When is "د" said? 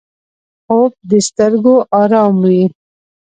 1.09-1.11